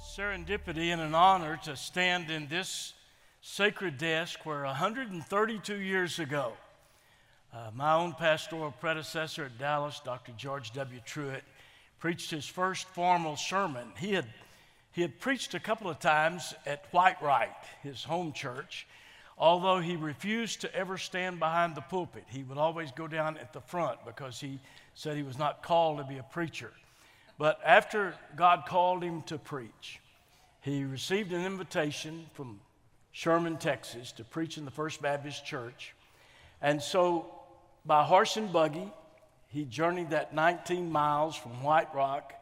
[0.00, 2.94] serendipity and an honor to stand in this
[3.42, 6.52] sacred desk where 132 years ago,
[7.52, 10.32] uh, my own pastoral predecessor at Dallas, Dr.
[10.38, 11.00] George W.
[11.04, 11.44] Truett,
[11.98, 13.88] preached his first formal sermon.
[13.98, 14.26] He had,
[14.92, 18.86] he had preached a couple of times at White Whitewright, his home church,
[19.36, 22.24] although he refused to ever stand behind the pulpit.
[22.28, 24.60] He would always go down at the front because he
[24.94, 26.72] said he was not called to be a preacher.
[27.40, 29.99] But after God called him to preach,
[30.60, 32.60] he received an invitation from
[33.12, 35.94] Sherman, Texas, to preach in the First Baptist Church.
[36.62, 37.26] And so,
[37.84, 38.92] by horse and buggy,
[39.48, 42.34] he journeyed that 19 miles from White Rock,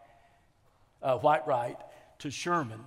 [1.02, 1.78] uh, Whitewright
[2.18, 2.80] to Sherman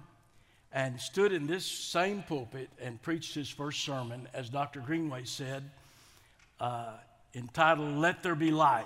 [0.73, 4.79] and stood in this same pulpit and preached his first sermon, as Dr.
[4.79, 5.69] Greenway said,
[6.59, 6.93] uh,
[7.35, 8.85] entitled Let There Be Light.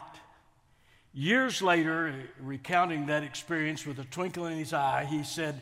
[1.13, 5.61] Years later, recounting that experience with a twinkle in his eye, he said,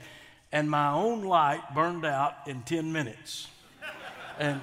[0.53, 3.47] And my own light burned out in 10 minutes.
[4.39, 4.61] and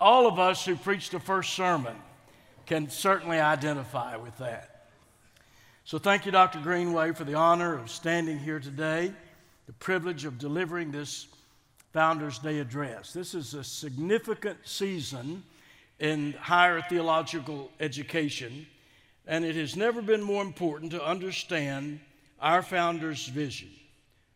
[0.00, 1.96] all of us who preached the first sermon
[2.66, 4.86] can certainly identify with that.
[5.84, 6.60] So, thank you, Dr.
[6.60, 9.12] Greenway, for the honor of standing here today,
[9.66, 11.26] the privilege of delivering this
[11.92, 13.12] Founders Day address.
[13.12, 15.42] This is a significant season
[15.98, 18.66] in higher theological education
[19.26, 22.00] and it has never been more important to understand
[22.40, 23.70] our founder's vision.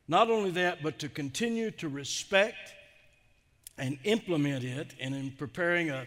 [0.09, 2.75] Not only that, but to continue to respect
[3.79, 6.07] and implement it and in preparing a,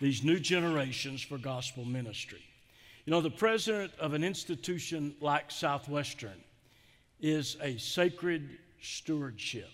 [0.00, 2.42] these new generations for gospel ministry.
[3.04, 6.42] You know, the president of an institution like Southwestern
[7.20, 9.70] is a sacred stewardship.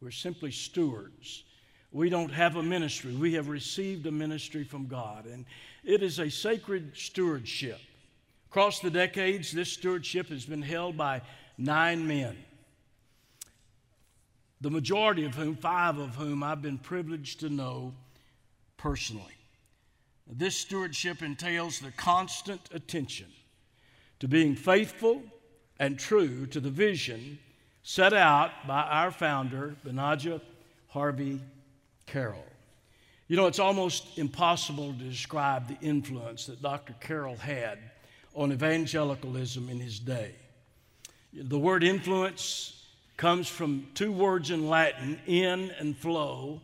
[0.00, 1.44] We're simply stewards.
[1.92, 3.14] We don't have a ministry.
[3.14, 5.26] We have received a ministry from God.
[5.26, 5.44] And
[5.84, 7.80] it is a sacred stewardship.
[8.50, 11.22] Across the decades, this stewardship has been held by
[11.58, 12.36] nine men,
[14.60, 17.94] the majority of whom, five of whom, I've been privileged to know
[18.76, 19.36] personally.
[20.26, 23.26] This stewardship entails the constant attention
[24.20, 25.22] to being faithful
[25.78, 27.38] and true to the vision
[27.82, 30.40] set out by our founder, Benajah
[30.88, 31.40] Harvey
[32.06, 32.44] Carroll.
[33.28, 36.94] You know, it's almost impossible to describe the influence that Dr.
[37.00, 37.78] Carroll had
[38.34, 40.34] on evangelicalism in his day.
[41.32, 42.79] The word influence
[43.20, 46.58] comes from two words in Latin, in and flow,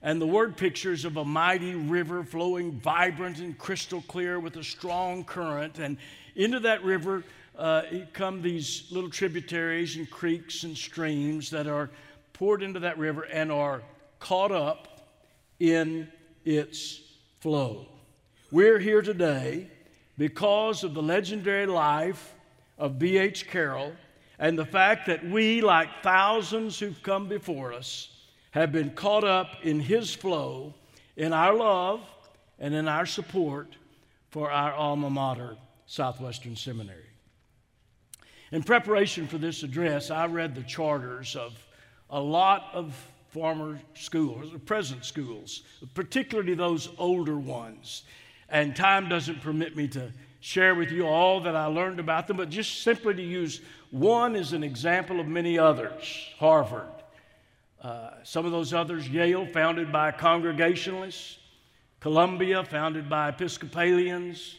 [0.00, 4.64] and the word pictures of a mighty river flowing vibrant and crystal clear with a
[4.64, 5.78] strong current.
[5.78, 5.98] And
[6.34, 7.24] into that river
[7.58, 7.82] uh,
[8.14, 11.90] come these little tributaries and creeks and streams that are
[12.32, 13.82] poured into that river and are
[14.18, 15.10] caught up
[15.60, 16.10] in
[16.42, 17.02] its
[17.40, 17.86] flow.
[18.50, 19.68] We're here today
[20.16, 22.34] because of the legendary life
[22.78, 23.46] of B.H.
[23.46, 23.92] Carroll
[24.38, 28.08] and the fact that we, like thousands who've come before us,
[28.52, 30.74] have been caught up in his flow,
[31.16, 32.00] in our love,
[32.58, 33.76] and in our support
[34.30, 35.56] for our alma mater,
[35.86, 37.04] Southwestern Seminary.
[38.52, 41.52] In preparation for this address, I read the charters of
[42.10, 42.94] a lot of
[43.28, 45.62] former schools, present schools,
[45.94, 48.04] particularly those older ones.
[48.48, 50.10] And time doesn't permit me to
[50.40, 53.60] share with you all that I learned about them, but just simply to use
[53.90, 56.88] one as an example of many others Harvard.
[57.82, 61.38] Uh, some of those others, Yale, founded by Congregationalists,
[62.00, 64.56] Columbia, founded by Episcopalians,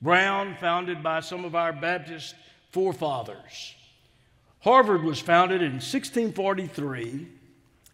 [0.00, 2.34] Brown, founded by some of our Baptist
[2.70, 3.74] forefathers.
[4.60, 7.28] Harvard was founded in 1643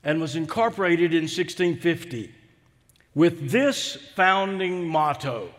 [0.05, 2.33] and was incorporated in 1650
[3.15, 5.51] with this founding motto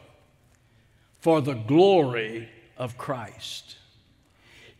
[1.20, 3.76] for the glory of Christ.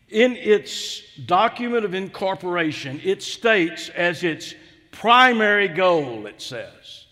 [0.10, 4.56] In its document of incorporation, it states as its
[4.92, 7.06] primary goal, it says,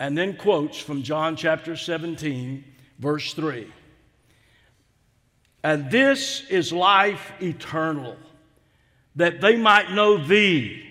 [0.00, 2.64] and then quotes from John chapter 17,
[2.98, 3.72] verse 3.
[5.62, 8.16] And this is life eternal,
[9.16, 10.84] that they might know thee,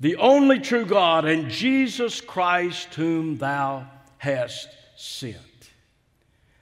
[0.00, 3.86] the only true God, and Jesus Christ, whom thou
[4.18, 5.55] hast sent.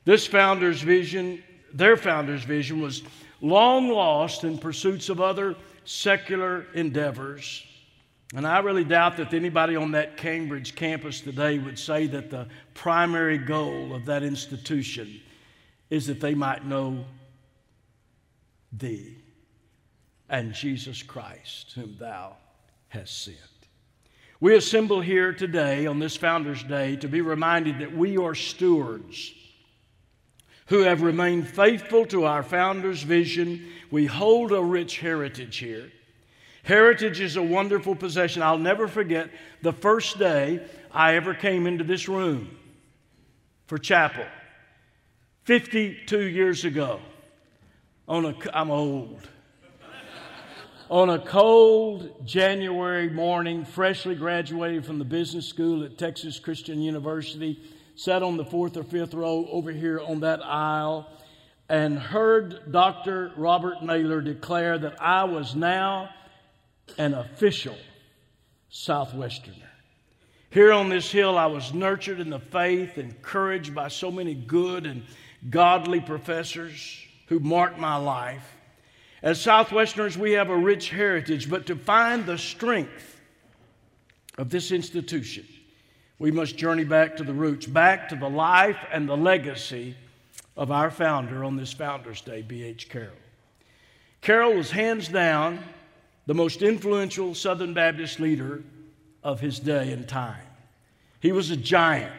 [0.05, 1.43] This founder's vision,
[1.73, 3.03] their founder's vision, was
[3.41, 7.65] long lost in pursuits of other secular endeavors.
[8.35, 12.49] And I really doubt that anybody on that Cambridge campus today would say that the
[12.75, 15.21] primary goal of that institution
[15.89, 17.05] is that they might know
[18.73, 19.19] thee
[20.29, 22.37] and Jesus Christ, whom thou
[22.89, 23.39] hast sent.
[24.41, 29.33] We assemble here today on this Founders Day to be reminded that we are stewards
[30.67, 33.67] who have remained faithful to our founder's vision.
[33.91, 35.91] We hold a rich heritage here.
[36.63, 38.43] Heritage is a wonderful possession.
[38.43, 39.31] I'll never forget
[39.61, 42.57] the first day I ever came into this room
[43.67, 44.25] for chapel
[45.45, 47.01] 52 years ago.
[48.09, 49.29] On a, I'm old.
[50.91, 57.61] on a cold January morning, freshly graduated from the business school at Texas Christian University,
[57.97, 61.09] sat on the fourth or fifth row over here on that aisle,
[61.69, 63.33] and heard Dr.
[63.37, 66.11] Robert Naylor declare that I was now
[66.99, 67.77] an official
[68.71, 69.71] Southwesterner.
[70.51, 74.35] Here on this hill, I was nurtured in the faith, and encouraged by so many
[74.35, 75.03] good and
[75.51, 78.57] godly professors who marked my life.
[79.23, 83.21] As Southwesterners, we have a rich heritage, but to find the strength
[84.37, 85.47] of this institution,
[86.19, 89.97] we must journey back to the roots, back to the life and the legacy
[90.57, 92.89] of our founder on this Founders Day, B.H.
[92.89, 93.11] Carroll.
[94.21, 95.59] Carroll was hands down
[96.27, 98.63] the most influential Southern Baptist leader
[99.23, 100.47] of his day and time.
[101.21, 102.13] He was a giant,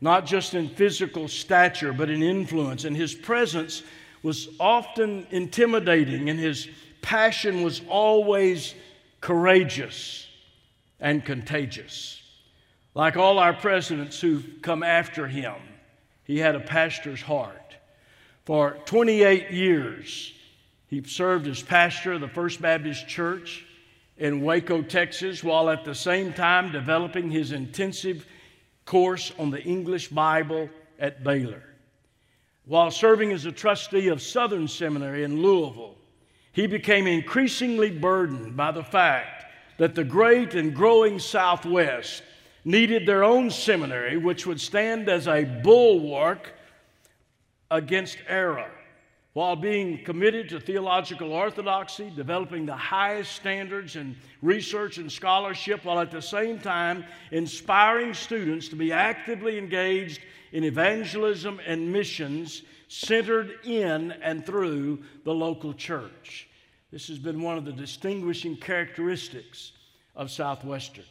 [0.00, 3.82] not just in physical stature, but in influence, and his presence
[4.22, 6.68] was often intimidating, and his
[7.02, 8.74] passion was always
[9.20, 10.26] courageous
[11.00, 12.22] and contagious.
[12.94, 15.56] Like all our presidents who've come after him,
[16.22, 17.76] he had a pastor's heart.
[18.44, 20.32] For 28 years,
[20.86, 23.64] he served as pastor of the First Baptist Church
[24.16, 28.26] in Waco, Texas, while at the same time developing his intensive
[28.84, 30.68] course on the English Bible
[31.00, 31.62] at Baylor.
[32.66, 35.96] While serving as a trustee of Southern Seminary in Louisville,
[36.52, 39.46] he became increasingly burdened by the fact
[39.78, 42.22] that the great and growing Southwest
[42.64, 46.52] needed their own seminary, which would stand as a bulwark
[47.70, 48.70] against error
[49.34, 55.98] while being committed to theological orthodoxy, developing the highest standards in research and scholarship, while
[55.98, 60.20] at the same time inspiring students to be actively engaged
[60.52, 66.48] in evangelism and missions centered in and through the local church.
[66.92, 69.72] This has been one of the distinguishing characteristics
[70.14, 71.04] of Southwestern.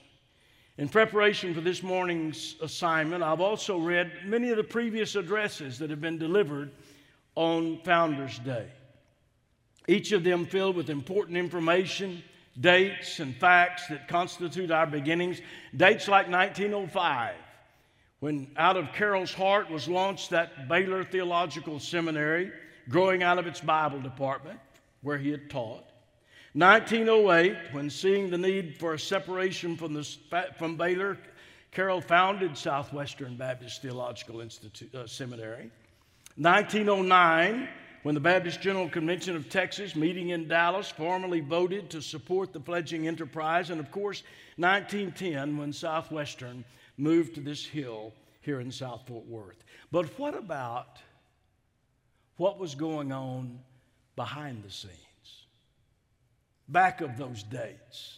[0.78, 5.92] In preparation for this morning's assignment, I've also read many of the previous addresses that
[5.92, 6.72] have been delivered
[7.36, 8.68] on Founders Day.
[9.88, 12.24] Each of them filled with important information,
[12.60, 15.42] dates, and facts that constitute our beginnings.
[15.78, 17.36] Dates like 1905,
[18.20, 22.52] when out of Carroll's heart was launched that Baylor Theological Seminary,
[22.90, 24.60] growing out of its Bible department,
[25.02, 25.93] where he had taught.
[26.54, 30.04] 1908, when seeing the need for a separation from, the,
[30.58, 31.18] from Baylor,
[31.72, 35.72] Carroll founded Southwestern Baptist Theological Institute, uh, Seminary.
[36.36, 37.68] 1909,
[38.04, 42.60] when the Baptist General Convention of Texas, meeting in Dallas, formally voted to support the
[42.60, 43.72] fledgling enterprise.
[43.72, 44.22] And of course,
[44.58, 46.64] 1910, when Southwestern
[46.98, 49.64] moved to this hill here in South Fort Worth.
[49.92, 51.00] But what about
[52.38, 53.60] what was going on
[54.16, 55.03] behind the scenes?
[56.74, 58.18] Back of those dates,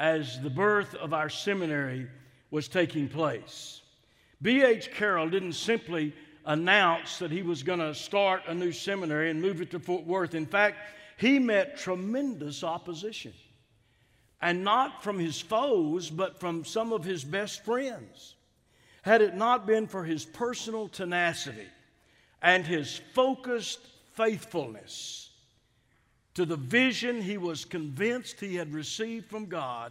[0.00, 2.08] as the birth of our seminary
[2.50, 3.82] was taking place.
[4.42, 4.90] B.H.
[4.90, 6.12] Carroll didn't simply
[6.44, 10.04] announce that he was going to start a new seminary and move it to Fort
[10.04, 10.34] Worth.
[10.34, 10.78] In fact,
[11.18, 13.32] he met tremendous opposition.
[14.42, 18.34] And not from his foes, but from some of his best friends.
[19.02, 21.68] Had it not been for his personal tenacity
[22.42, 25.30] and his focused faithfulness
[26.36, 29.90] to the vision he was convinced he had received from God,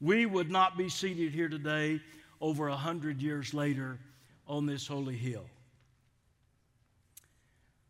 [0.00, 2.00] we would not be seated here today
[2.40, 3.98] over a hundred years later
[4.48, 5.44] on this holy hill.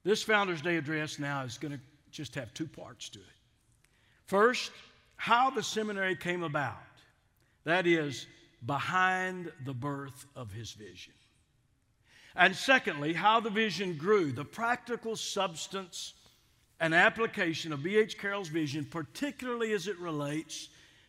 [0.02, 3.24] This Founders Day address now is going to just have two parts to it.
[4.26, 4.72] First,
[5.14, 6.74] how the seminary came about.
[7.62, 8.26] That is,
[8.66, 11.14] behind the birth of his vision.
[12.34, 16.14] And secondly, how the vision grew, the practical substance
[16.80, 18.18] and application of B.H.
[18.18, 20.68] Carroll's vision, particularly as it relates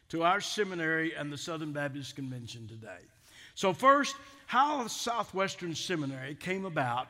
[0.09, 2.99] to our seminary and the Southern Baptist Convention today.
[3.55, 7.07] So, first, how Southwestern Seminary came about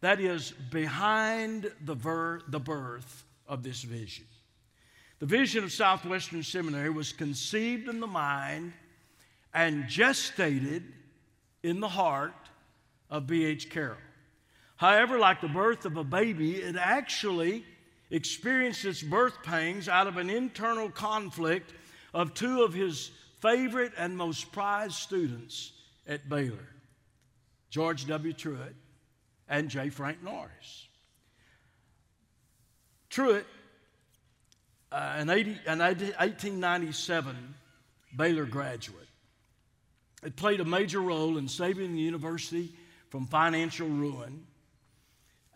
[0.00, 4.24] that is, behind the, ver- the birth of this vision.
[5.18, 8.72] The vision of Southwestern Seminary was conceived in the mind
[9.52, 10.84] and gestated
[11.64, 12.34] in the heart
[13.10, 13.70] of B.H.
[13.70, 13.96] Carroll.
[14.76, 17.64] However, like the birth of a baby, it actually
[18.10, 21.72] experienced its birth pangs out of an internal conflict
[22.14, 23.10] of two of his
[23.40, 25.72] favorite and most prized students
[26.06, 26.68] at Baylor
[27.70, 28.32] George W.
[28.32, 28.74] Truett
[29.48, 29.90] and J.
[29.90, 30.88] Frank Norris.
[33.10, 33.46] Truett,
[34.90, 37.54] uh, an, 80, an 1897
[38.16, 39.08] Baylor graduate,
[40.22, 42.72] had played a major role in saving the university
[43.10, 44.46] from financial ruin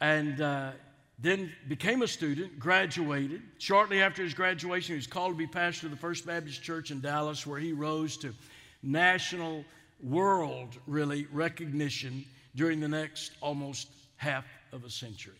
[0.01, 0.73] and uh,
[1.23, 3.41] then became a student, graduated.
[3.59, 6.91] Shortly after his graduation, he was called to be pastor of the First Baptist Church
[6.91, 8.35] in Dallas, where he rose to
[8.83, 9.65] national,
[10.03, 12.25] world, really, recognition
[12.57, 15.35] during the next almost half of a century.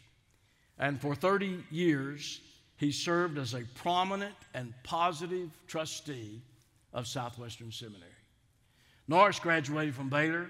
[0.79, 2.41] And for 30 years,
[2.77, 6.41] he served as a prominent and positive trustee
[6.93, 8.09] of Southwestern Seminary.
[9.09, 10.49] Norris graduated from Baylor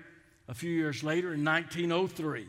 [0.49, 2.47] a few years later in 1903.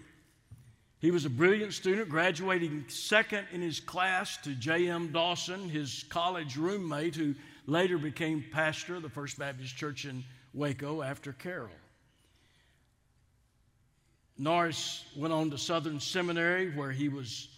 [1.03, 5.12] He was a brilliant student, graduating second in his class to J.M.
[5.12, 7.36] Dawson, his college roommate, who
[7.67, 11.75] later became pastor of the First Baptist Church in Waco after Carroll.
[14.38, 17.50] Norris went on to Southern Seminary, where he was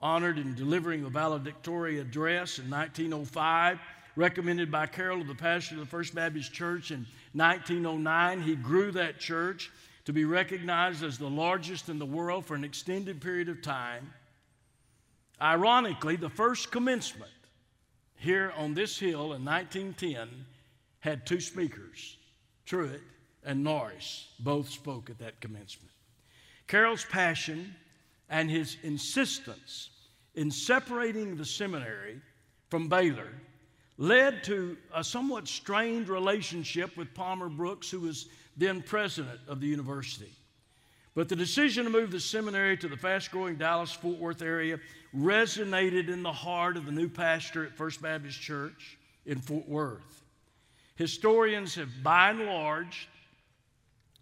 [0.00, 3.80] honored in delivering the valedictory address in 1905.
[4.14, 9.18] Recommended by Carroll, the pastor of the First Baptist Church in 1909, he grew that
[9.18, 9.72] church
[10.04, 14.12] to be recognized as the largest in the world for an extended period of time.
[15.40, 17.30] Ironically, the first commencement
[18.16, 20.28] here on this hill in 1910
[21.00, 22.16] had two speakers,
[22.64, 23.02] Truett
[23.44, 24.28] and Norris.
[24.38, 25.92] Both spoke at that commencement.
[26.68, 27.74] Carroll's passion
[28.30, 29.90] and his insistence
[30.34, 32.20] in separating the seminary
[32.70, 33.28] from Baylor
[33.98, 39.66] led to a somewhat strained relationship with Palmer Brooks, who was then president of the
[39.66, 40.30] university.
[41.14, 44.78] But the decision to move the seminary to the fast growing Dallas Fort Worth area
[45.14, 50.24] resonated in the heart of the new pastor at First Baptist Church in Fort Worth.
[50.96, 53.08] Historians have, by and large,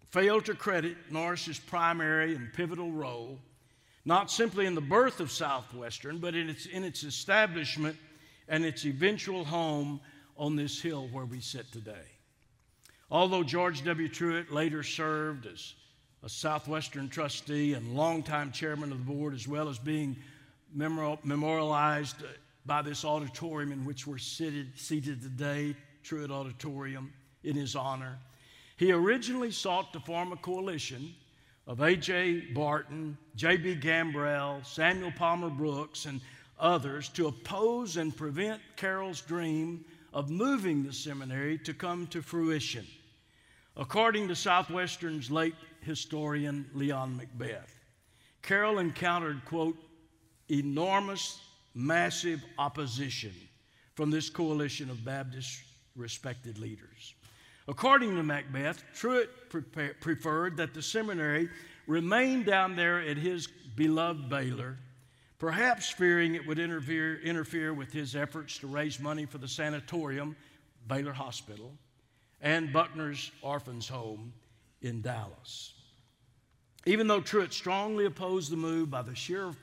[0.09, 3.39] failed to credit Norris's primary and pivotal role,
[4.03, 7.95] not simply in the birth of Southwestern, but in its, in its establishment
[8.49, 10.01] and its eventual home
[10.35, 12.07] on this hill where we sit today.
[13.11, 14.07] Although George W.
[14.07, 15.73] Truett later served as
[16.23, 20.15] a Southwestern trustee and longtime chairman of the board, as well as being
[20.73, 22.15] memorialized
[22.65, 27.11] by this auditorium in which we're seated, seated today, Truett Auditorium,
[27.43, 28.17] in his honor.
[28.77, 31.13] He originally sought to form a coalition
[31.67, 32.53] of A.J.
[32.53, 33.75] Barton, J.B.
[33.75, 36.21] Gambrell, Samuel Palmer Brooks, and
[36.57, 42.85] others to oppose and prevent Carroll's dream of moving the seminary to come to fruition.
[43.81, 47.79] According to Southwestern's late historian Leon McBeth,
[48.43, 49.75] Carroll encountered, quote,
[50.49, 51.39] enormous,
[51.73, 53.33] massive opposition
[53.95, 55.63] from this coalition of Baptist
[55.95, 57.15] respected leaders.
[57.67, 59.49] According to McBeth, Truett
[59.99, 61.49] preferred that the seminary
[61.87, 64.77] remain down there at his beloved Baylor
[65.39, 70.35] perhaps fearing it would interfere, interfere with his efforts to raise money for the sanatorium,
[70.87, 71.73] Baylor Hospital,
[72.41, 74.33] and Buckner's Orphans Home
[74.81, 75.73] in Dallas.
[76.85, 79.53] Even though Truett strongly opposed the move by the sheer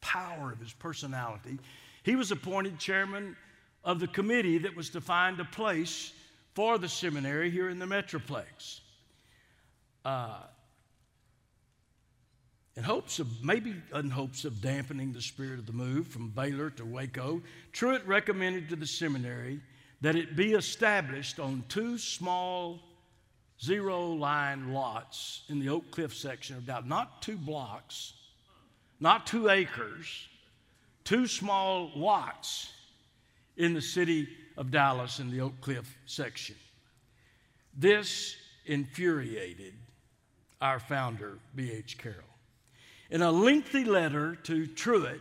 [0.00, 1.58] power of his personality,
[2.04, 3.36] he was appointed chairman
[3.84, 6.12] of the committee that was to find a place
[6.54, 8.80] for the seminary here in the Metroplex.
[10.04, 10.38] Uh,
[12.76, 16.70] in hopes of maybe in hopes of dampening the spirit of the move from Baylor
[16.70, 17.42] to Waco,
[17.72, 19.60] Truett recommended to the seminary
[20.00, 22.80] that it be established on two small
[23.62, 28.14] zero line lots in the Oak Cliff section of Dallas, not two blocks,
[28.98, 30.28] not two acres,
[31.04, 32.72] two small lots
[33.56, 36.56] in the city of Dallas in the Oak Cliff section.
[37.76, 39.74] This infuriated
[40.60, 41.98] our founder, B.H.
[41.98, 42.18] Carroll.
[43.10, 45.20] In a lengthy letter to Truett,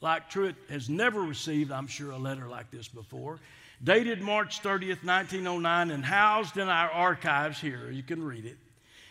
[0.00, 3.40] like Truett has never received, I'm sure, a letter like this before,
[3.82, 7.90] dated March 30th, 1909, and housed in our archives here.
[7.90, 8.56] You can read it.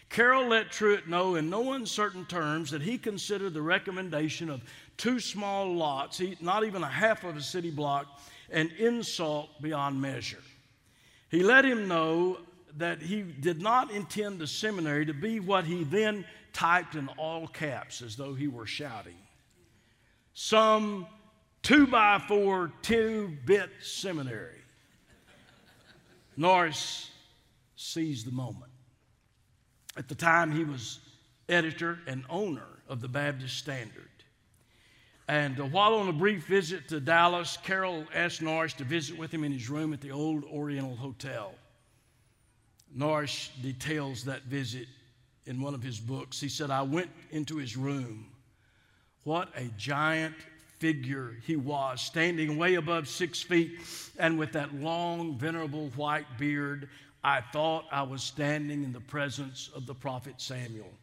[0.09, 4.61] Carroll let Truett know in no uncertain terms that he considered the recommendation of
[4.97, 8.05] two small lots, not even a half of a city block,
[8.51, 10.41] an insult beyond measure.
[11.29, 12.37] He let him know
[12.77, 17.47] that he did not intend the seminary to be what he then typed in all
[17.47, 19.15] caps as though he were shouting.
[20.33, 21.07] Some
[21.61, 24.54] two by four, two bit seminary.
[26.37, 27.09] Norris
[27.75, 28.71] seized the moment.
[29.97, 30.99] At the time, he was
[31.47, 34.09] editor and owner of the Baptist Standard.
[35.27, 39.31] And uh, while on a brief visit to Dallas, Carroll asked Norris to visit with
[39.31, 41.53] him in his room at the Old Oriental Hotel.
[42.93, 44.87] Norris details that visit
[45.45, 46.39] in one of his books.
[46.39, 48.27] He said, I went into his room.
[49.23, 50.35] What a giant
[50.85, 53.79] figure he was, standing way above six feet,
[54.19, 56.87] and with that long, venerable white beard.
[57.23, 60.93] I thought I was standing in the presence of the prophet Samuel.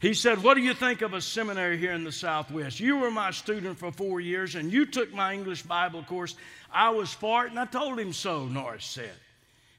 [0.00, 2.80] He said, What do you think of a seminary here in the Southwest?
[2.80, 6.34] You were my student for four years and you took my English Bible course.
[6.72, 9.14] I was for it and I told him so, Norris said.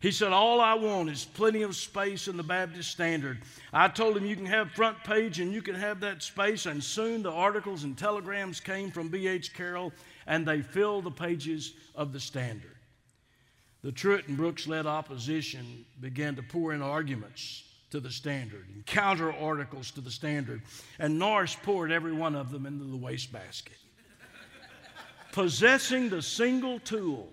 [0.01, 3.39] He said, All I want is plenty of space in the Baptist Standard.
[3.73, 6.65] I told him, You can have front page and you can have that space.
[6.65, 9.53] And soon the articles and telegrams came from B.H.
[9.53, 9.91] Carroll
[10.25, 12.77] and they filled the pages of the Standard.
[13.81, 18.85] The Truett and Brooks led opposition began to pour in arguments to the standard and
[18.85, 20.61] counter articles to the standard.
[20.99, 23.77] And Norris poured every one of them into the wastebasket.
[25.31, 27.31] Possessing the single tool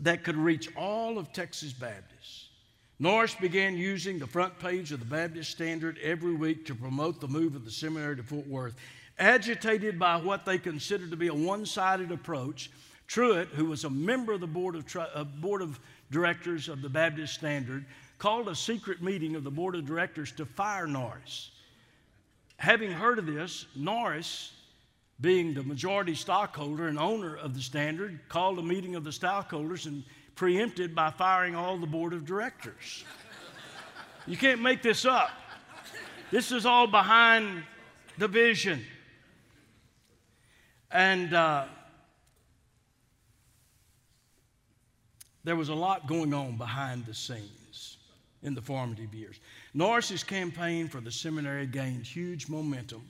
[0.00, 2.48] that could reach all of Texas Baptists,
[3.00, 7.28] Norris began using the front page of the Baptist Standard every week to promote the
[7.28, 8.74] move of the seminary to Fort Worth.
[9.20, 12.70] Agitated by what they considered to be a one sided approach,
[13.06, 15.78] Truett, who was a member of the board of, uh, board of
[16.10, 17.84] directors of the Baptist Standard,
[18.18, 21.52] called a secret meeting of the board of directors to fire Norris.
[22.56, 24.52] Having heard of this, Norris,
[25.20, 29.86] being the majority stockholder and owner of the Standard, called a meeting of the stockholders
[29.86, 30.04] and
[30.36, 33.04] preempted by firing all the board of directors.
[34.26, 35.30] you can't make this up.
[36.30, 37.64] This is all behind
[38.18, 38.84] the vision.
[40.90, 41.64] And uh,
[45.44, 47.96] there was a lot going on behind the scenes
[48.42, 49.40] in the formative years.
[49.74, 53.02] Norris's campaign for the seminary gained huge momentum,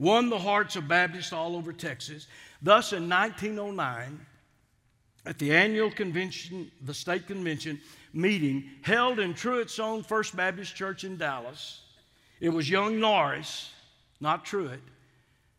[0.00, 2.26] won the hearts of Baptists all over Texas.
[2.60, 4.26] Thus, in 1909,
[5.26, 7.78] at the annual convention, the state convention
[8.12, 11.82] meeting held in Truett's own First Baptist Church in Dallas,
[12.40, 13.70] it was young Norris,
[14.20, 14.80] not Truett,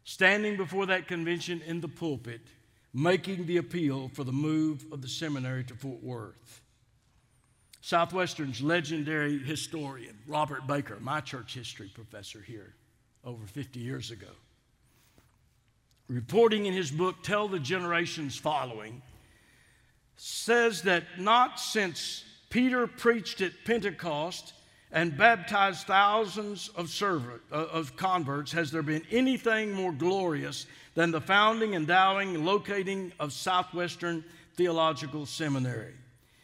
[0.04, 2.42] standing before that convention in the pulpit,
[2.94, 6.62] making the appeal for the move of the seminary to Fort Worth.
[7.82, 12.74] Southwestern's legendary historian, Robert Baker, my church history professor here
[13.24, 14.28] over 50 years ago,
[16.08, 19.02] reporting in his book, Tell the Generations Following,
[20.18, 24.54] says that not since Peter preached at Pentecost
[24.92, 31.12] and baptized thousands of, servant, uh, of converts has there been anything more glorious than
[31.12, 34.24] the founding, endowing, and locating of Southwestern
[34.56, 35.94] Theological Seminary.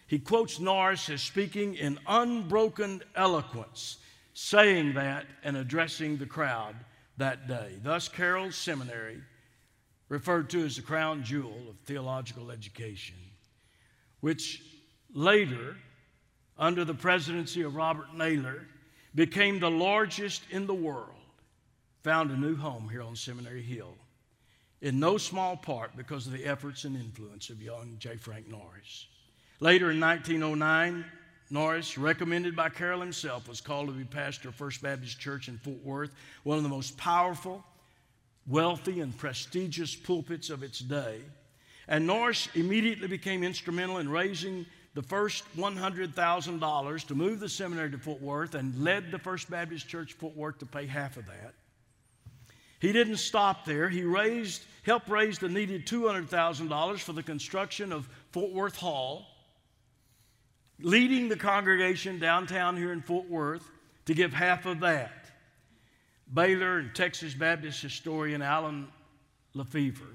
[0.08, 3.98] He quotes Norris as speaking in unbroken eloquence,
[4.40, 6.76] saying that and addressing the crowd
[7.18, 7.72] that day.
[7.82, 9.20] Thus, Carroll's seminary,
[10.10, 13.16] referred to as the crown jewel of theological education,
[14.20, 14.62] which
[15.12, 15.76] later,
[16.56, 18.68] under the presidency of Robert Naylor,
[19.16, 21.18] became the largest in the world,
[22.04, 23.96] found a new home here on Seminary Hill,
[24.82, 28.18] in no small part because of the efforts and influence of young J.
[28.18, 29.08] Frank Norris.
[29.60, 31.06] Later in 1909,
[31.50, 35.58] Norris, recommended by Carroll himself, was called to be pastor of First Baptist Church in
[35.58, 36.12] Fort Worth,
[36.44, 37.64] one of the most powerful,
[38.48, 41.22] wealthy, and prestigious pulpits of its day.
[41.88, 47.98] And Norris immediately became instrumental in raising the first $100,000 to move the seminary to
[47.98, 51.54] Fort Worth and led the First Baptist Church Fort Worth to pay half of that.
[52.80, 53.90] He didn't stop there.
[53.90, 59.26] He raised, helped raise the needed $200,000 for the construction of Fort Worth Hall
[60.80, 63.70] leading the congregation downtown here in Fort Worth
[64.06, 65.12] to give half of that.
[66.34, 68.88] Baylor and Texas Baptist historian Alan
[69.54, 70.06] Lefever,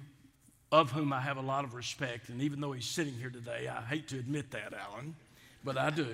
[0.70, 3.68] of whom I have a lot of respect, and even though he's sitting here today,
[3.68, 5.14] I hate to admit that, Alan,
[5.64, 6.08] but I do.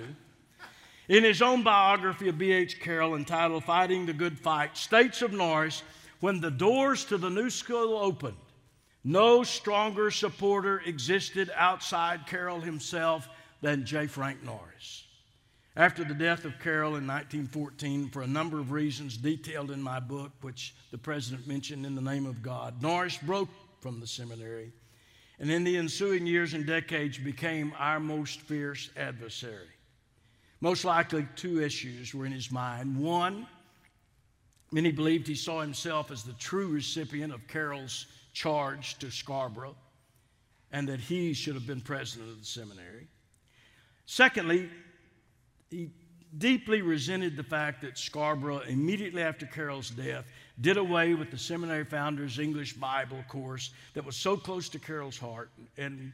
[1.09, 2.79] In his own biography of B.H.
[2.79, 5.83] Carroll entitled Fighting the Good Fight, states of Norris,
[6.19, 8.37] when the doors to the new school opened,
[9.03, 13.27] no stronger supporter existed outside Carroll himself
[13.61, 14.07] than J.
[14.07, 15.05] Frank Norris.
[15.75, 19.99] After the death of Carroll in 1914, for a number of reasons detailed in my
[19.99, 24.73] book, which the president mentioned in the name of God, Norris broke from the seminary
[25.39, 29.69] and in the ensuing years and decades became our most fierce adversary.
[30.59, 32.97] Most likely, two issues were in his mind.
[32.97, 33.47] One,
[34.71, 39.77] many believed he saw himself as the true recipient of Carroll's charge to Scarborough
[40.71, 43.07] and that he should have been president of the seminary.
[44.11, 44.67] Secondly,
[45.69, 45.91] he
[46.35, 50.25] deeply resented the fact that Scarborough, immediately after Carroll's death,
[50.59, 55.19] did away with the seminary founder's English Bible course that was so close to Carroll's
[55.19, 56.11] heart and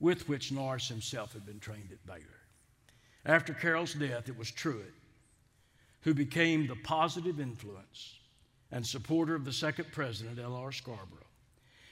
[0.00, 2.40] with which Norris himself had been trained at Baylor.
[3.26, 4.94] After Carroll's death, it was Truett
[6.00, 8.14] who became the positive influence
[8.72, 10.72] and supporter of the second president, L.R.
[10.72, 11.28] Scarborough,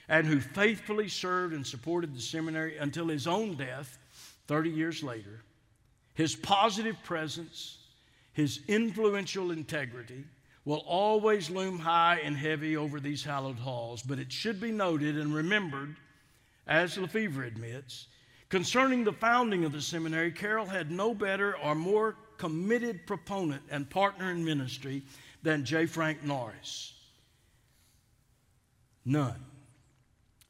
[0.09, 3.99] and who faithfully served and supported the seminary until his own death
[4.47, 5.41] 30 years later.
[6.13, 7.77] His positive presence,
[8.33, 10.23] his influential integrity,
[10.65, 14.01] will always loom high and heavy over these hallowed halls.
[14.01, 15.95] But it should be noted and remembered,
[16.67, 18.07] as Lefever admits,
[18.49, 23.89] concerning the founding of the seminary, Carroll had no better or more committed proponent and
[23.89, 25.03] partner in ministry
[25.41, 25.85] than J.
[25.85, 26.93] Frank Norris.
[29.05, 29.52] None.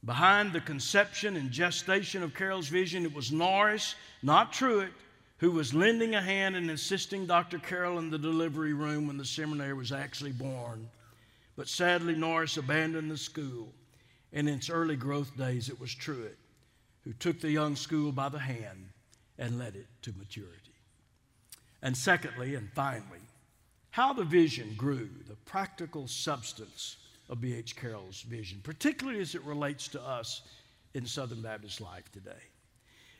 [0.06, 4.92] Behind the conception and gestation of Carroll's vision, it was Norris, not Truett,
[5.38, 7.60] who was lending a hand and assisting Dr.
[7.60, 10.90] Carroll in the delivery room when the seminary was actually born.
[11.56, 13.70] But sadly, Norris abandoned the school.
[14.32, 16.38] In its early growth days, it was Truett
[17.04, 18.90] who took the young school by the hand
[19.38, 20.72] and led it to maturity.
[21.82, 23.20] And secondly, and finally,
[23.92, 26.98] how the vision grew, the practical substance
[27.30, 27.76] of B.H.
[27.76, 30.42] Carroll's vision, particularly as it relates to us
[30.94, 32.32] in Southern Baptist life today.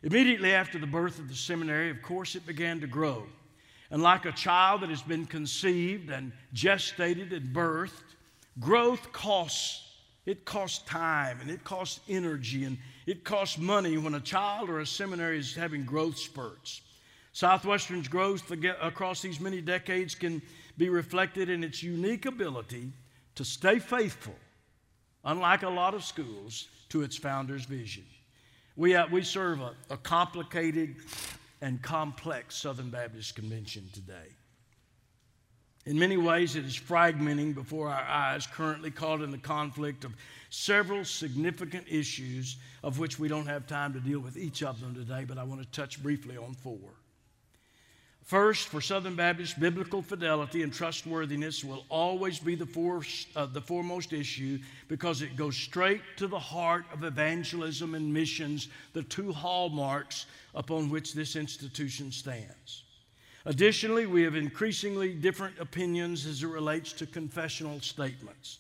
[0.04, 3.26] Immediately after the birth of the seminary, of course, it began to grow.
[3.90, 8.04] And like a child that has been conceived and gestated and birthed,
[8.60, 9.90] growth costs.
[10.26, 14.80] It costs time and it costs energy and it costs money when a child or
[14.80, 16.82] a seminary is having growth spurts.
[17.34, 18.50] Southwestern's growth
[18.82, 20.42] across these many decades can
[20.78, 22.92] be reflected in its unique ability
[23.36, 24.36] to stay faithful,
[25.24, 28.04] unlike a lot of schools, to its founder's vision.
[28.76, 30.96] We, uh, we serve a, a complicated
[31.62, 34.30] and complex Southern Baptist convention today.
[35.86, 40.14] In many ways, it is fragmenting before our eyes, currently caught in the conflict of
[40.50, 44.96] several significant issues, of which we don't have time to deal with each of them
[44.96, 46.78] today, but I want to touch briefly on four.
[48.24, 53.60] First, for Southern Baptists, biblical fidelity and trustworthiness will always be the, force, uh, the
[53.60, 59.34] foremost issue because it goes straight to the heart of evangelism and missions, the two
[59.34, 62.84] hallmarks upon which this institution stands.
[63.46, 68.60] Additionally, we have increasingly different opinions as it relates to confessional statements.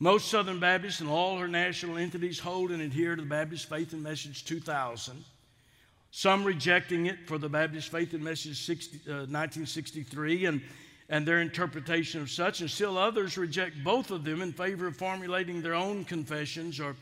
[0.00, 3.92] Most Southern Baptists and all her national entities hold and adhere to the Baptist Faith
[3.92, 5.24] and Message 2000
[6.16, 10.62] some rejecting it for the Baptist Faith and Message 60, uh, 1963 and,
[11.10, 14.96] and their interpretation of such, and still others reject both of them in favor of
[14.96, 16.96] formulating their own confessions or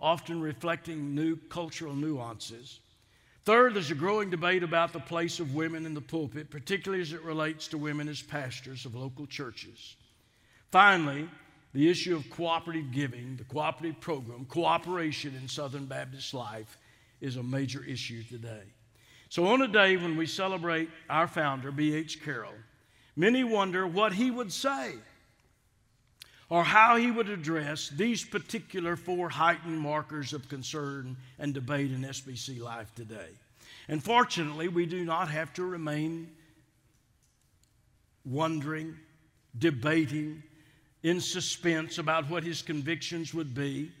[0.00, 2.80] often reflecting new cultural nuances.
[3.44, 7.12] Third, there's a growing debate about the place of women in the pulpit, particularly as
[7.12, 9.94] it relates to women as pastors of local churches.
[10.72, 11.28] Finally,
[11.72, 16.76] the issue of cooperative giving, the cooperative program, cooperation in Southern Baptist life
[17.20, 18.62] is a major issue today.
[19.28, 22.22] So, on a day when we celebrate our founder, B.H.
[22.24, 22.54] Carroll,
[23.16, 24.94] many wonder what he would say
[26.48, 32.02] or how he would address these particular four heightened markers of concern and debate in
[32.02, 33.30] SBC life today.
[33.88, 36.30] And fortunately, we do not have to remain
[38.24, 38.96] wondering,
[39.58, 40.42] debating,
[41.02, 43.92] in suspense about what his convictions would be.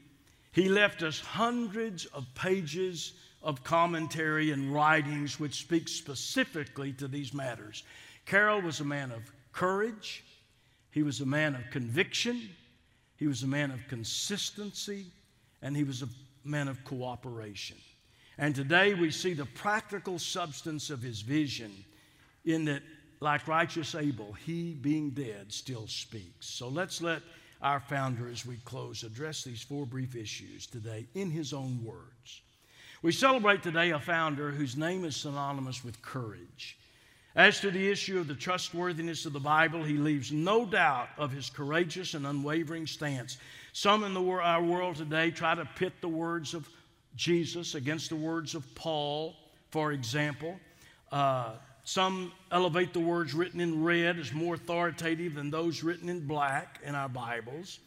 [0.56, 7.34] He left us hundreds of pages of commentary and writings which speak specifically to these
[7.34, 7.84] matters.
[8.24, 10.24] Carroll was a man of courage,
[10.90, 12.48] he was a man of conviction,
[13.18, 15.04] he was a man of consistency,
[15.60, 16.08] and he was a
[16.42, 17.76] man of cooperation.
[18.38, 21.84] And today we see the practical substance of his vision
[22.46, 22.82] in that,
[23.20, 26.46] like righteous Abel, he being dead still speaks.
[26.46, 27.20] So let's let
[27.62, 32.42] our founder, as we close, address these four brief issues today in his own words.
[33.02, 36.78] We celebrate today a founder whose name is synonymous with courage.
[37.34, 41.30] As to the issue of the trustworthiness of the Bible, he leaves no doubt of
[41.30, 43.36] his courageous and unwavering stance.
[43.74, 46.66] Some in our world today try to pit the words of
[47.14, 49.34] Jesus against the words of Paul,
[49.70, 50.58] for example.
[51.12, 51.52] Uh,
[51.86, 56.80] some elevate the words written in red as more authoritative than those written in black
[56.84, 57.78] in our Bibles.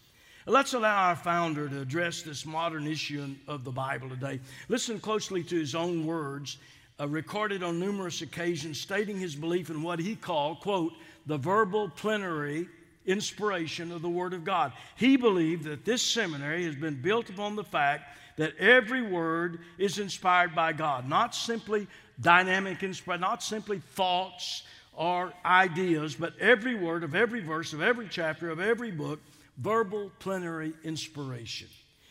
[0.45, 4.39] Let's allow our founder to address this modern issue of the Bible today.
[4.69, 6.59] Listen closely to his own words,
[6.97, 10.93] uh, recorded on numerous occasions, stating his belief in what he called, quote,
[11.25, 12.69] the verbal plenary
[13.05, 14.71] inspiration of the Word of God.
[14.95, 19.99] He believed that this seminary has been built upon the fact that every word is
[19.99, 21.85] inspired by God, not simply
[22.21, 28.07] dynamic inspiration, not simply thoughts or ideas, but every word of every verse of every
[28.09, 29.19] chapter of every book,
[29.57, 31.67] verbal plenary inspiration.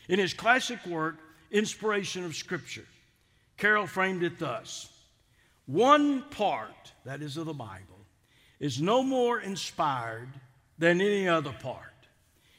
[0.08, 1.16] In his classic work,
[1.50, 2.84] Inspiration of Scripture,
[3.56, 4.90] Carroll framed it thus
[5.66, 8.06] One part, that is of the Bible,
[8.60, 10.28] is no more inspired
[10.78, 11.87] than any other part.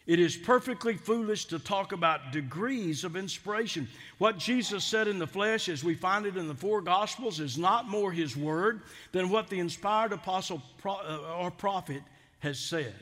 [0.10, 3.88] It is perfectly foolish to talk about degrees of inspiration.
[4.17, 7.60] What Jesus said in the flesh, as we find it in the four Gospels, is
[7.60, 12.02] not more His word than what the inspired apostle uh, or prophet
[12.39, 12.95] has said.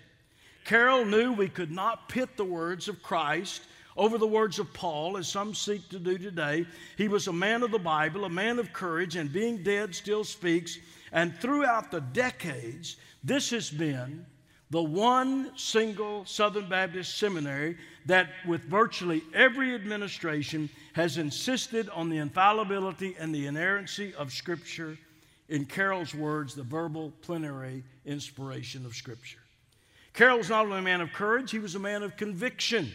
[0.65, 3.61] Carroll knew we could not pit the words of Christ
[3.95, 6.65] over the words of Paul, as some seek to do today.
[6.97, 10.25] He was a man of the Bible, a man of courage, and being dead still
[10.25, 10.77] speaks.
[11.13, 14.25] And throughout the decades, this has been
[14.69, 22.17] the one single Southern Baptist seminary that, with virtually every administration, has insisted on the
[22.17, 24.97] infallibility and the inerrancy of Scripture.
[25.49, 29.39] In Carroll's words, the verbal plenary inspiration of Scripture.
[30.13, 32.91] Carroll was not only a man of courage, he was a man of conviction.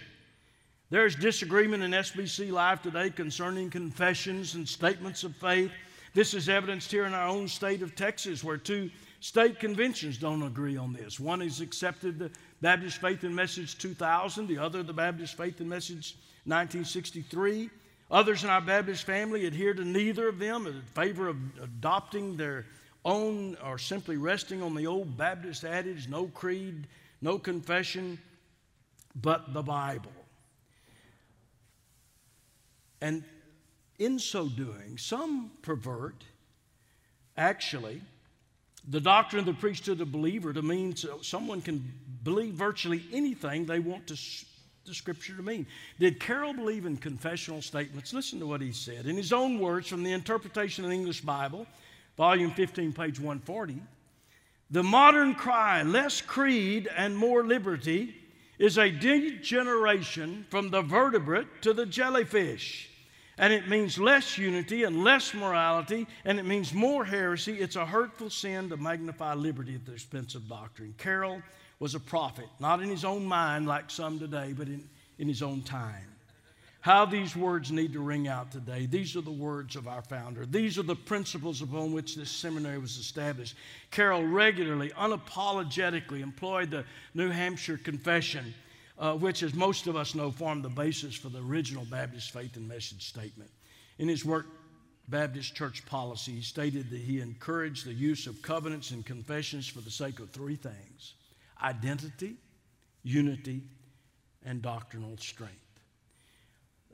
[0.90, 5.70] There's disagreement in SBC life today concerning confessions and statements of faith.
[6.12, 8.90] This is evidenced here in our own state of Texas, where two
[9.22, 11.20] state conventions don't agree on this.
[11.20, 12.30] One has accepted the
[12.60, 17.70] Baptist Faith and Message 2000, the other the Baptist Faith and Message 1963.
[18.10, 22.66] Others in our Baptist family adhere to neither of them in favor of adopting their
[23.04, 26.88] own or simply resting on the old Baptist adage no creed,
[27.20, 28.18] no confession,
[29.14, 30.10] but the Bible.
[33.00, 33.22] And
[34.00, 36.24] in so doing, some pervert
[37.36, 38.02] actually
[38.88, 41.92] the doctrine of the priesthood of the believer to mean so someone can
[42.22, 44.14] believe virtually anything they want to,
[44.84, 45.66] the scripture to mean.
[45.98, 48.12] Did Carroll believe in confessional statements?
[48.12, 49.06] Listen to what he said.
[49.06, 51.66] In his own words from the interpretation of the English Bible,
[52.16, 53.80] volume 15, page 140,
[54.70, 58.16] the modern cry, less creed and more liberty,
[58.58, 62.88] is a degeneration from the vertebrate to the jellyfish
[63.42, 67.54] and it means less unity and less morality, and it means more heresy.
[67.54, 70.94] It's a hurtful sin to magnify liberty at the expense of doctrine.
[70.96, 71.42] Carroll
[71.80, 75.42] was a prophet, not in his own mind like some today, but in, in his
[75.42, 76.06] own time.
[76.82, 78.86] How these words need to ring out today.
[78.86, 80.46] These are the words of our founder.
[80.46, 83.56] These are the principles upon which this seminary was established.
[83.90, 88.54] Carroll regularly, unapologetically employed the New Hampshire Confession
[89.02, 92.54] uh, which, as most of us know, formed the basis for the original Baptist faith
[92.56, 93.50] and message statement.
[93.98, 94.46] In his work,
[95.08, 99.80] Baptist Church Polity, he stated that he encouraged the use of covenants and confessions for
[99.80, 101.14] the sake of three things
[101.60, 102.36] identity,
[103.02, 103.62] unity,
[104.44, 105.56] and doctrinal strength.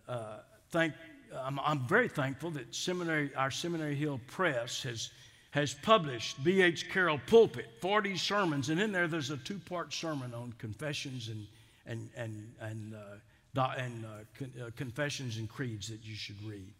[0.08, 0.38] Uh,
[0.70, 0.94] thank,
[1.38, 5.10] I'm, I'm, very thankful that seminary, our Seminary Hill Press has,
[5.50, 6.90] has published B.H.
[6.90, 11.46] Carroll Pulpit, 40 sermons, and in there there's a two part sermon on confessions and
[11.88, 16.72] and, and, and, uh, and uh, con- uh, confessions and creeds that you should read.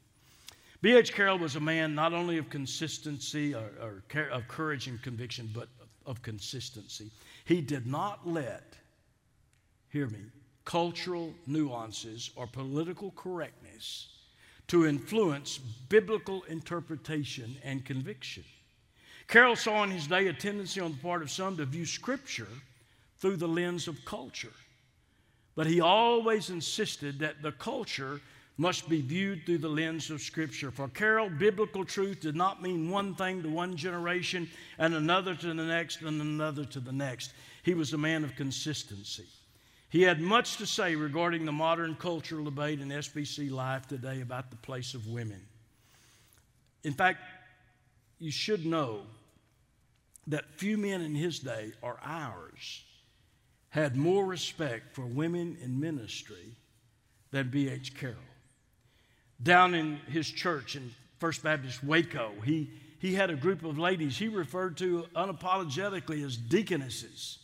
[0.81, 1.13] B.H.
[1.13, 5.69] Carroll was a man not only of consistency or, or of courage and conviction, but
[6.07, 7.11] of consistency.
[7.45, 8.77] He did not let,
[9.91, 10.21] hear me,
[10.65, 14.09] cultural nuances or political correctness
[14.69, 18.45] to influence biblical interpretation and conviction.
[19.27, 22.49] Carroll saw in his day a tendency on the part of some to view Scripture
[23.19, 24.53] through the lens of culture.
[25.59, 28.21] But he always insisted that the culture
[28.59, 30.71] must be viewed through the lens of Scripture.
[30.71, 35.47] For Carroll, biblical truth did not mean one thing to one generation and another to
[35.49, 37.33] the next and another to the next.
[37.65, 39.27] He was a man of consistency.
[39.91, 44.51] He had much to say regarding the modern cultural debate in SBC life today about
[44.51, 45.45] the place of women.
[46.85, 47.19] In fact,
[48.21, 49.01] you should know
[50.29, 52.85] that few men in his day are ours
[53.71, 56.57] had more respect for women in ministry
[57.31, 57.95] than B.H.
[57.95, 58.17] Carroll.
[59.43, 64.17] Down in his church in First Baptist Waco, he, he had a group of ladies
[64.17, 67.39] he referred to unapologetically as deaconesses.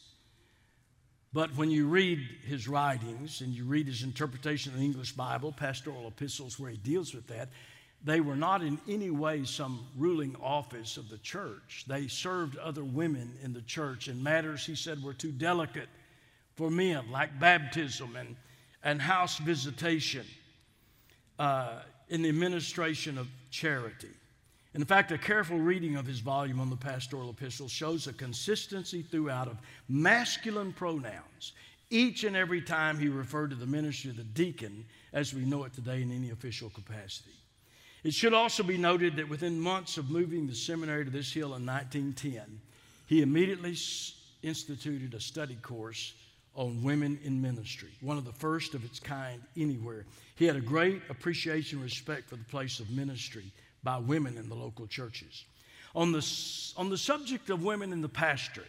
[1.32, 5.52] But when you read his writings and you read his interpretation of the English Bible,
[5.52, 7.48] pastoral epistles where he deals with that,
[8.04, 11.84] they were not in any way some ruling office of the church.
[11.88, 15.88] They served other women in the church in matters he said were too delicate
[16.56, 18.36] for men, like baptism and,
[18.82, 20.24] and house visitation
[21.38, 24.10] uh, in the administration of charity.
[24.74, 29.02] In fact, a careful reading of his volume on the pastoral epistles shows a consistency
[29.02, 29.56] throughout of
[29.88, 31.52] masculine pronouns
[31.90, 35.62] each and every time he referred to the ministry of the deacon as we know
[35.64, 37.30] it today in any official capacity.
[38.02, 41.54] It should also be noted that within months of moving the seminary to this hill
[41.54, 42.60] in 1910,
[43.06, 43.76] he immediately
[44.42, 46.14] instituted a study course
[46.54, 50.04] on women in ministry, one of the first of its kind anywhere.
[50.36, 53.44] He had a great appreciation and respect for the place of ministry
[53.82, 55.44] by women in the local churches.
[55.94, 56.26] On the,
[56.76, 58.68] on the subject of women in the pastorate,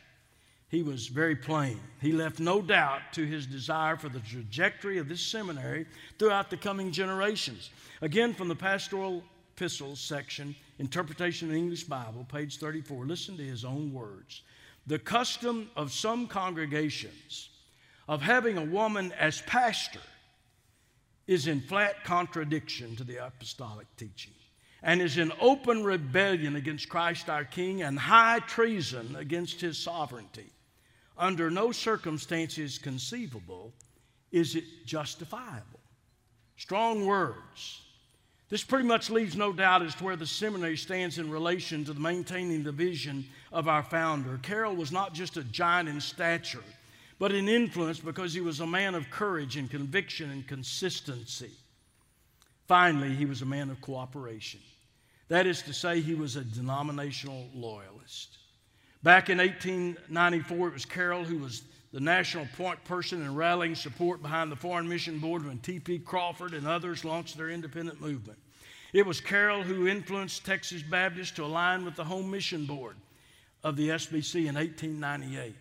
[0.70, 1.80] he was very plain.
[2.02, 5.86] He left no doubt to his desire for the trajectory of this seminary
[6.18, 7.70] throughout the coming generations.
[8.02, 9.24] Again, from the pastoral
[9.56, 14.42] epistles section, Interpretation of the English Bible, page 34, listen to his own words.
[14.88, 17.50] The custom of some congregations
[18.08, 20.00] of having a woman as pastor
[21.28, 24.34] is in flat contradiction to the apostolic teaching
[24.84, 30.52] and is in open rebellion against Christ our King and high treason against his sovereignty.
[31.18, 33.74] Under no circumstances conceivable
[34.32, 35.80] is it justifiable.
[36.58, 37.82] Strong words.
[38.50, 41.94] This pretty much leaves no doubt as to where the seminary stands in relation to
[41.94, 44.40] the maintaining the vision of our founder.
[44.44, 46.64] Carroll was not just a giant in stature,
[47.20, 51.52] but in influence because he was a man of courage and conviction and consistency.
[52.68, 54.60] Finally, he was a man of cooperation.
[55.28, 58.38] That is to say, he was a denominational loyalist.
[59.04, 64.22] Back in 1894, it was Carroll who was the national point person in rallying support
[64.22, 66.00] behind the Foreign Mission Board when T.P.
[66.00, 68.38] Crawford and others launched their independent movement.
[68.94, 72.98] It was Carroll who influenced Texas Baptists to align with the Home Mission Board
[73.64, 75.56] of the SBC in 1898.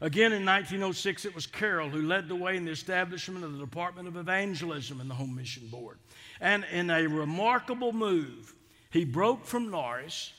[0.00, 3.64] Again, in 1906, it was Carroll who led the way in the establishment of the
[3.64, 5.98] Department of Evangelism in the Home Mission Board.
[6.40, 8.54] And in a remarkable move,
[8.90, 10.32] he broke from Norris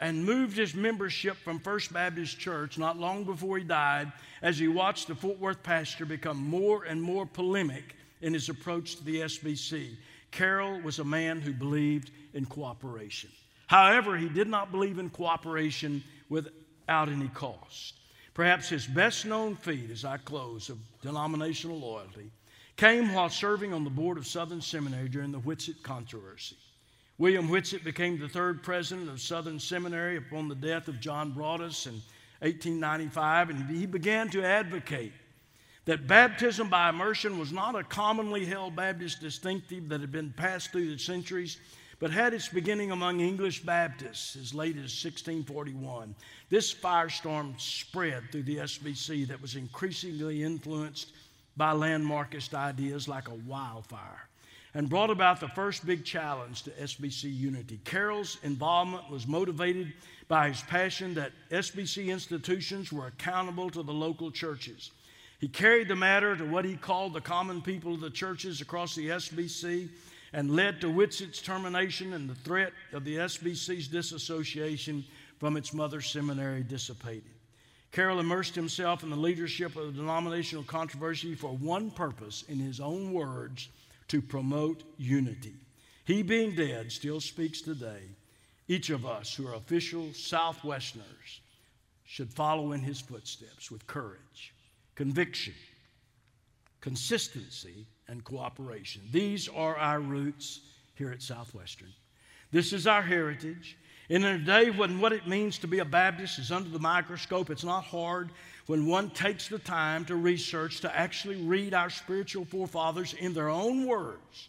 [0.00, 4.66] and moved his membership from First Baptist Church not long before he died as he
[4.66, 9.20] watched the Fort Worth pastor become more and more polemic in his approach to the
[9.20, 9.90] SBC.
[10.30, 13.30] Carroll was a man who believed in cooperation.
[13.66, 17.94] However, he did not believe in cooperation without any cost.
[18.34, 22.30] Perhaps his best known feat, as I close, of denominational loyalty
[22.76, 26.56] came while serving on the board of Southern Seminary during the Whitsitt controversy.
[27.18, 31.86] William Whitsitt became the third president of Southern Seminary upon the death of John Broadus
[31.86, 31.94] in
[32.40, 35.12] 1895, and he began to advocate
[35.84, 40.72] that baptism by immersion was not a commonly held Baptist distinctive that had been passed
[40.72, 41.58] through the centuries,
[42.02, 46.16] but had its beginning among English Baptists as late as 1641.
[46.50, 51.12] This firestorm spread through the SBC that was increasingly influenced
[51.56, 54.26] by landmarkist ideas like a wildfire
[54.74, 57.78] and brought about the first big challenge to SBC unity.
[57.84, 59.92] Carroll's involvement was motivated
[60.26, 64.90] by his passion that SBC institutions were accountable to the local churches.
[65.38, 68.96] He carried the matter to what he called the common people of the churches across
[68.96, 69.88] the SBC
[70.32, 75.04] and led to Whitsitt's termination and the threat of the SBC's disassociation
[75.38, 77.24] from its mother seminary dissipated.
[77.92, 82.80] Carroll immersed himself in the leadership of the denominational controversy for one purpose, in his
[82.80, 83.68] own words
[84.08, 85.54] to promote unity.
[86.04, 88.00] He being dead still speaks today.
[88.66, 91.40] Each of us who are official Southwesterners
[92.04, 94.54] should follow in his footsteps with courage,
[94.94, 95.54] conviction,
[96.80, 99.02] consistency, and cooperation.
[99.10, 100.60] These are our roots
[100.94, 101.92] here at Southwestern.
[102.50, 103.78] This is our heritage.
[104.10, 106.78] And in a day when what it means to be a Baptist is under the
[106.78, 108.30] microscope, it's not hard
[108.66, 113.48] when one takes the time to research, to actually read our spiritual forefathers in their
[113.48, 114.48] own words,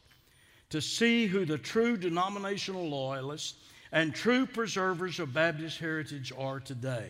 [0.70, 3.56] to see who the true denominational loyalists
[3.92, 7.10] and true preservers of Baptist heritage are today.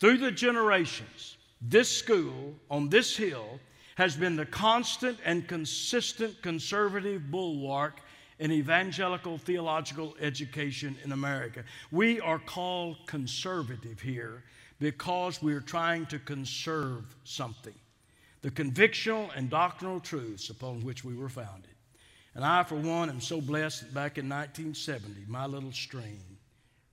[0.00, 3.60] Through the generations, this school on this hill
[3.98, 8.00] has been the constant and consistent conservative bulwark
[8.38, 11.64] in evangelical theological education in America.
[11.90, 14.44] We are called conservative here
[14.78, 17.74] because we're trying to conserve something
[18.42, 21.74] the convictional and doctrinal truths upon which we were founded.
[22.36, 26.22] And I, for one, am so blessed that back in 1970, my little stream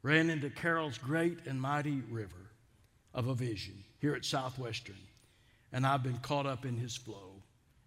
[0.01, 2.49] ran into Carroll's great and mighty river
[3.13, 4.97] of a vision here at Southwestern,
[5.75, 7.33] and I've been caught up in his flow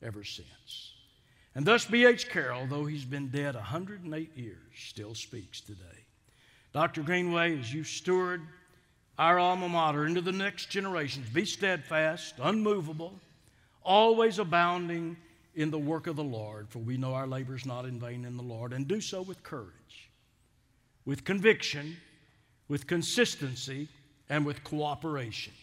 [0.03, 0.93] ever since.
[1.55, 2.29] And thus, B.H.
[2.29, 6.05] Carroll, though he's been dead 108 years, still speaks today.
[6.75, 7.03] Dr.
[7.03, 8.43] Greenway, as you steward
[9.19, 11.31] our alma mater into the next generations.
[11.31, 13.15] Be steadfast, unmovable,
[13.83, 15.17] always abounding
[15.55, 18.27] in the work of the Lord, for we know our labor is not in vain
[18.27, 20.11] in the Lord, and do so with courage,
[21.07, 21.97] with conviction,
[22.69, 23.89] with consistency,
[24.29, 25.55] and with cooperation.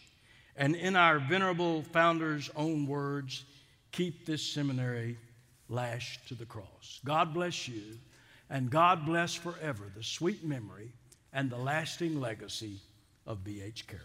[0.56, 3.44] And in our venerable founder's own words,
[3.92, 5.18] keep this seminary
[5.68, 7.00] lashed to the cross.
[7.04, 7.98] God bless you,
[8.48, 10.92] and God bless forever the sweet memory
[11.32, 12.78] and the lasting legacy
[13.26, 13.86] of B.H.
[13.86, 14.04] Carroll.